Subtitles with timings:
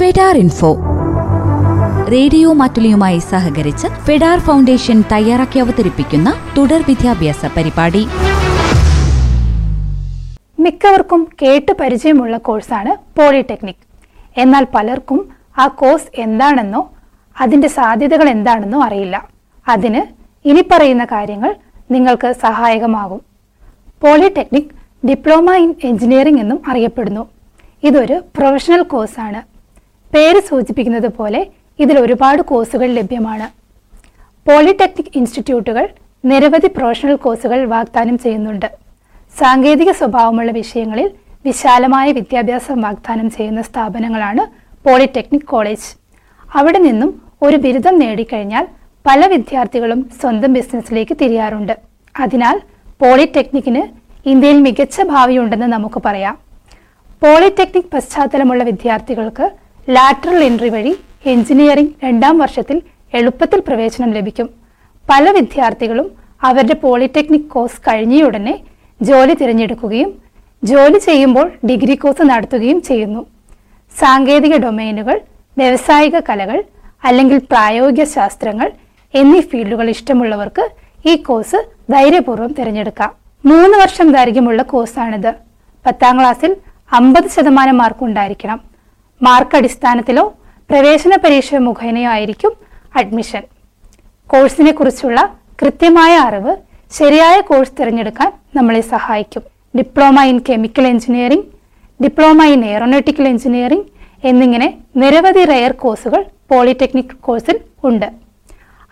[0.00, 0.68] ഫെഡാർ info.
[2.12, 8.02] Radio മാറ്റുലിയുമായി സഹകരിച്ച് ഫെഡാർ foundation തയ്യാറാക്കി അവതരിപ്പിക്കുന്ന തുടർ വിദ്യാഭ്യാസ പരിപാടി.
[10.58, 13.84] മിക്കവർക്കും കേട്ട് പരിചയമുള്ള കോഴ്സാണ് പോളിടെക്നിക്.
[14.36, 15.20] എന്നാൽ പലർക്കും
[15.58, 16.82] ആ കോഴ്സ് എന്താണെന്നോ
[17.40, 19.28] അതിന്റെ സാധ്യതകൾ എന്താണെന്നോ അറിയില്ല.
[19.68, 20.02] അതിന്
[20.44, 21.54] ഇനി പറയുന്ന കാര്യങ്ങൾ
[21.90, 23.22] നിങ്ങൾക്ക് സഹായകമാകും.
[24.02, 24.72] പോളിടെക്നിക്
[25.08, 27.26] ഡിപ്ലോമ ഇൻ എഞ്ചിനീയറിംഗ് എന്നും അറിയപ്പെടുന്നു.
[27.82, 29.49] ഇതൊരു പ്രൊഫഷണൽ കോഴ്സാണ്.
[30.14, 31.46] പേര് സൂചിപ്പിക്കുന്നത് പോലെ
[31.78, 33.46] ഇതിൽ ഒരുപാട് കോഴ്സുകൾ ലഭ്യമാണ്.
[34.48, 35.88] പോളിടെക്നിക് ഇൻസ്റ്റിറ്റ്യൂട്ടുകൾ
[36.24, 38.66] നിരവധി പ്രൊഫഷണൽ കോഴ്സുകൾ വാഗ്ദാനം ചെയ്യുന്നുണ്ട്.
[39.38, 41.10] സാങ്കേതിക സ്വഭാവമുള്ള വിഷയങ്ങളിൽ
[41.44, 44.42] വിശാലമായ വിദ്യാഭ്യാസം വാഗ്ദാനം ചെയ്യുന്ന സ്ഥാപനങ്ങളാണ്
[44.88, 45.88] പോളിടെക്നിക് കോളേജ്.
[46.54, 48.66] അവിടെ നിന്നും ഒരു ബിരുദം നേടിക്കഴിഞ്ഞാൽ
[49.06, 51.78] പല വിദ്യാർത്ഥികളും സ്വന്തം ബിസിനസ്സിലേക്ക് തിരിയാറുണ്ട്.
[52.20, 52.60] അതിനാൽ
[53.02, 53.82] പോളിടെക്നിക്കിന്
[54.28, 56.38] ഇന്ത്യയിൽ മികച്ച ഭാവിയുണ്ടെന്ന് നമുക്ക് പറയാം.
[57.22, 59.50] പോളിടെക്നിക് പശ്ചാത്തലമുള്ള വിദ്യാർത്ഥികൾക്ക്
[59.88, 62.82] ലാറ്ററൽ എൻട്രി വഴി എഞ്ചിനീയറിംഗ് രണ്ടാം വർഷത്തിൽ
[63.14, 64.50] എളുപ്പത്തിൽ പ്രവേശനം ലഭിക്കും.
[65.10, 66.10] പല വിദ്യാർത്ഥികളും
[66.42, 68.60] അവരുടെ പോളിടെക്നിക് കോഴ്സ് കഴിഞ്ഞയുടനെ
[69.02, 70.12] ജോലി തിരഞ്ഞെടുക്കുകയും
[70.64, 73.26] ജോലി ചെയ്യുമ്പോൾ ഡിഗ്രി കോഴ്സ് നടത്തുകയും ചെയ്യുന്നു.
[73.98, 75.20] സാങ്കേതിക ഡൊമൈനുകൾ
[75.58, 76.64] വ്യവസായിക കലകൾ
[77.04, 78.72] അല്ലെങ്കിൽ പ്രായോഗിക ശാസ്ത്രങ്ങൾ
[79.14, 80.70] എന്നീ ഫീൽഡുകൾ ഇഷ്ടമുള്ളവർക്ക്
[81.06, 83.12] ഈ കോഴ്സ് ധൈര്യപൂർവം തിരഞ്ഞെടുക്കാം.
[83.46, 85.34] മൂന്ന് വർഷം ദൈർഘ്യമുള്ള കോഴ്സാണിത്.
[85.86, 86.56] പത്താം ക്ലാസ്സിൽ
[86.92, 88.69] അമ്പത് ശതമാനം മാർക്ക് ഉണ്ടായിരിക്കണം.
[89.22, 90.34] മാർക്ക് അടിസ്ഥാനത്തിലോ
[90.70, 92.52] പ്രവേശന പരീക്ഷ മുഖേനയോ ആയിരിക്കും
[92.96, 93.42] അഡ്മിഷൻ.
[94.26, 96.56] കോഴ്സിനെ കുറിച്ചുള്ള കൃത്യമായ അറിവ്
[96.92, 99.42] ശരിയായ കോഴ്സ് തിരഞ്ഞെടുക്കാൻ നമ്മളെ സഹായിക്കും.
[99.78, 101.44] Diploma in chemical engineering
[102.04, 103.86] diploma in aeronautical engineering
[104.24, 108.08] എന്നിങ്ങനെ നിരവധി റെയർ കോഴ്സുകൾ പോളിടെക്നിക് കോഴ്സിൽ ഉണ്ട്.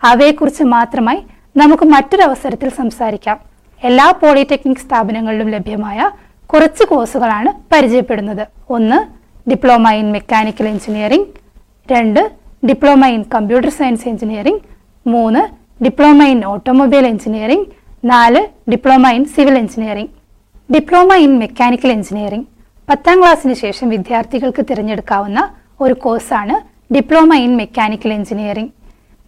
[0.03, 1.23] അവയെക്കുറിച്ച് മാത്രമായി
[1.57, 3.39] നമുക്ക് മറ്റൊരവസരത്തിൽ സംസാരിക്കാം.
[3.83, 6.11] എല്ലാ പോളിടെക്നിക് സ്ഥാപനങ്ങളിലും ലഭ്യമായ
[6.53, 8.47] കുറച്ച് കോഴ്സുകളാണ് പരിചയപ്പെടുന്നത്.
[8.69, 9.18] ഒന്ന്
[9.49, 11.27] ഡിപ്ലോമ ഇൻ മെക്കാനിക്കൽ എഞ്ചിനീയറിംഗ്
[11.89, 12.21] രണ്ട്
[12.69, 14.63] diploma in computer science engineering
[15.05, 15.41] മൂന്ന്
[15.83, 17.67] ഡിപ്ലോമ ഇൻ ഓട്ടോമൊബൈൽ എഞ്ചിനീയറിംഗ്
[18.03, 20.11] നാല് diploma in civil engineering
[20.69, 22.47] diploma in mechanical engineering
[22.87, 25.39] പത്താം ക്ലാസ്സിന് ശേഷം വിദ്യാർത്ഥികൾക്ക് തിരഞ്ഞെടുക്കാവുന്ന
[25.81, 26.55] ഒരു കോഴ്സാണ്
[26.95, 28.73] diploma in mechanical engineering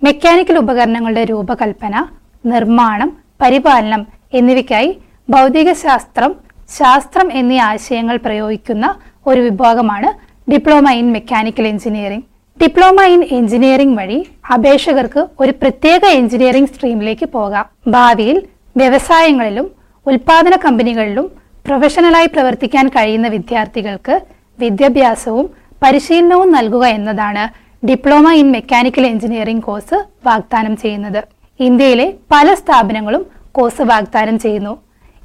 [0.02, 1.96] mechanical ഉപകരണങ്ങളുടെ രൂപകൽപ്പന
[2.44, 3.10] നിർമ്മാണം
[3.42, 4.02] പരിപാലനം
[4.34, 4.92] എന്നിവയ്ക്കായി
[5.30, 6.32] ഭൗതികശാസ്ത്രം
[6.70, 8.86] ശാസ്ത്രം എന്നീ ആശയങ്ങൾ പ്രയോഗിക്കുന്ന
[9.28, 10.10] ഒരു വിഭാഗമാണ്
[10.52, 12.26] diploma in mechanical engineering
[12.64, 17.66] diploma in engineering വഴി അപേക്ഷകർക്ക് ഒരു പ്രത്യേക എഞ്ചിനീയറിംഗ് സ്ട്രീമിലേക്ക് പോകാം.
[17.88, 19.72] ഭാവിയിൽ വ്യവസായങ്ങളിലും
[20.08, 21.32] ഉൽപാദന കമ്പനികളിലും
[21.66, 24.22] പ്രൊഫഷണലായി പ്രവർത്തിക്കാൻ കഴിയുന്ന വിദ്യാർത്ഥികൾക്ക്
[24.60, 25.50] വിദ്യാഭ്യാസവും
[25.84, 27.44] പരിശീലനവും നൽകുക എന്നതാണ്
[27.88, 31.24] diploma in mechanical engineering course വാഗ്ദാനം ചെയ്യുന്നത്.
[31.60, 34.78] ഇന്ത്യയിലെ പല സ്ഥാപനങ്ങളും കോഴ്സ് വാഗ്ദാനം ചെയ്യുന്നു.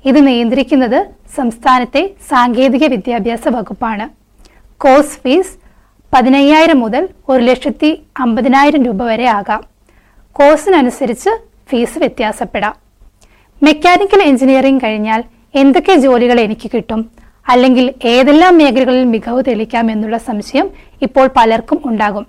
[0.09, 0.99] ഇത് നിയന്ത്രിക്കുന്നത്
[1.37, 4.07] സംസ്ഥാനത്തെ സാങ്കേതിക വിദ്യാഭ്യാസ വകുപ്പാണ്.
[4.83, 5.55] കോഴ്സ് ഫീസ്
[6.13, 7.91] പതിനയ്യായിരം മുതൽ ഒരു ലക്ഷത്തി
[8.21, 9.63] അമ്പതിനായിരം രൂപ വരെ ആകാം.
[10.37, 11.31] കോഴ്സിനനുസരിച്ച്
[11.71, 12.75] ഫീസ് വ്യത്യാസപ്പെടാം.
[13.63, 15.25] മെക്കാനിക്കൽ എഞ്ചിനീയറിംഗ് കഴിഞ്ഞാൽ
[15.55, 17.11] എന്തൊക്കെ ജോലികൾ എനിക്ക് കിട്ടും?
[17.49, 20.69] അല്ലെങ്കിൽ ഏതെല്ലാം മേഖലകളിൽ മികവ് തെളിക്കാം എന്നുള്ള സംശയം
[21.03, 22.27] ഇപ്പോൾ പലർക്കും ഉണ്ടാകും.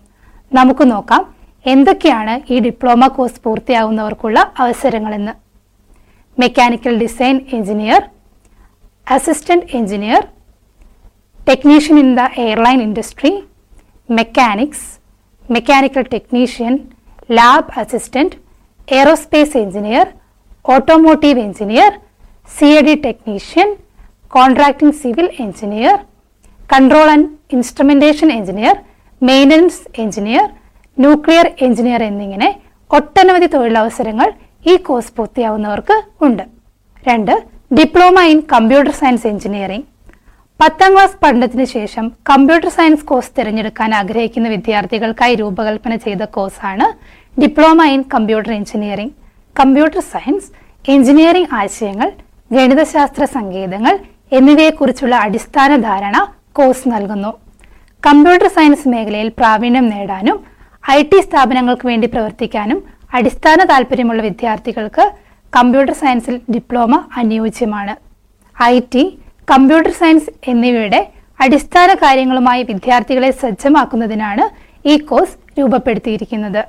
[0.54, 1.24] നമുക്ക് നോക്കാം
[1.66, 5.47] എന്തൊക്കെയാണ് ഈ ഡിപ്ലോമ കോഴ്സ് പൂർത്തിയാകുന്നവർക്കുള്ള അവസരങ്ങളെന്ന്.
[6.38, 8.02] Mechanical design engineer
[9.08, 10.24] assistant engineer
[11.40, 13.32] technician in the airline industry
[14.10, 14.88] mechanics
[15.46, 16.74] mechanical technician
[17.30, 18.38] lab assistant
[18.88, 20.06] aerospace engineer
[20.66, 21.92] automotive engineer
[22.50, 23.70] C A D technician
[24.32, 25.98] contracting civil engineer
[26.70, 28.76] control and instrumentation engineer
[29.22, 30.46] maintenance engineer
[30.98, 32.50] nuclear engineer എന്നിങ്ങനെ
[32.92, 34.28] ഒട്ടനവധി തൊഴിലവസരങ്ങൾ
[34.72, 35.96] ഈ course പൂർത്തിയാവുന്നവർക്ക്
[36.28, 36.44] ഉണ്ട്.
[37.10, 37.34] രണ്ട്
[37.78, 39.88] diploma in computer science engineering
[40.60, 46.88] പത്താം class പഠനത്തിന് ശേഷം കമ്പ്യൂട്ടർ സയൻസ് കോഴ്സ് തിരഞ്ഞെടുക്കാൻ ആഗ്രഹിക്കുന്ന വിദ്യാർത്ഥികൾക്കായി രൂപകൽപ്പന ചെയ്ത കോഴ്സാണ്
[47.36, 49.16] diploma in computer engineering
[49.56, 50.50] computer science
[50.86, 52.10] engineering ആശയങ്ങൾ
[52.52, 53.94] ഗണിതശാസ്ത്ര സങ്കേതങ്ങൾ
[54.38, 56.18] എന്നിവയെക്കുറിച്ചുള്ള അടിസ്ഥാന ധാരണ
[56.58, 57.32] കോഴ്സ് നൽകുന്നു.
[58.04, 60.38] കമ്പ്യൂട്ടർ സയൻസ് മേഖലയിൽ പ്രാവീണ്യം നേടാനും
[60.84, 62.80] ഐ ടി സ്ഥാപനങ്ങൾക്ക് വേണ്ടി പ്രവർത്തിക്കാനും
[63.14, 65.04] അടിസ്ഥാന താല്പര്യമുള്ള വിദ്യാർത്ഥികൾക്ക്
[65.58, 67.94] കമ്പ്യൂട്ടർ സയൻസിൽ ഡിപ്ലോമ അനുയോജ്യമാണ്.
[68.64, 69.04] ഐ ടി
[69.52, 74.46] കമ്പ്യൂട്ടർ സയൻസ് എന്നിവയുടെ അടിസ്ഥാന കാര്യങ്ങളുമായി വിദ്യാർത്ഥികളെ സജ്ജമാക്കുന്നതിനാണ്
[74.88, 76.62] ഈ കോഴ്സ് രൂപപ്പെടുത്തിയിരിക്കുന്നത്.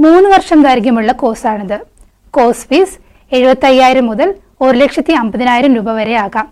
[0.00, 1.78] മൂന്ന് വർഷം ദൈർഘ്യമുള്ള കോഴ്സാണിത്.
[2.30, 2.96] കോഴ്സ് ഫീസ്
[3.34, 6.48] എഴുപത്തയ്യായിരം മുതൽ ഒരു ലക്ഷത്തി അമ്പതിനായിരം രൂപ വരെ ആകാം.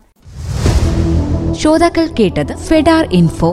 [1.60, 3.50] ശ്രോതാക്കൾ കേട്ടത് ഫെഡാർ ഇൻഫോ.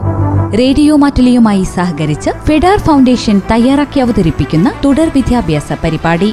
[0.59, 6.29] റേഡിയോ മാറ്റലിയുമായി സഹകരിച്ച് ഫെഡാർ ഫൗണ്ടേഷൻ തയ്യാറാക്കി അവതരിപ്പിക്കുന്ന തുടർ വിദ്യാഭ്യാസ പരിപാടി.